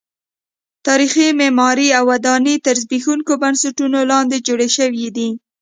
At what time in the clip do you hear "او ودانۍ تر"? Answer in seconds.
1.97-2.75